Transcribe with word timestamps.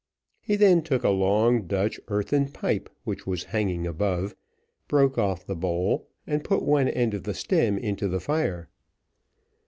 He 0.39 0.55
then 0.55 0.81
took 0.81 1.03
a 1.03 1.09
long 1.11 1.67
Dutch 1.67 1.99
earthen 2.07 2.47
pipe 2.51 2.89
which 3.03 3.27
was 3.27 3.43
hanging 3.53 3.85
above, 3.85 4.33
broke 4.87 5.19
off 5.19 5.45
the 5.45 5.55
bowl, 5.55 6.07
and 6.25 6.43
put 6.43 6.63
one 6.63 6.87
end 6.87 7.13
of 7.13 7.21
the 7.21 7.35
stem 7.35 7.77
into 7.77 8.07
the 8.07 8.19
fire. 8.19 8.67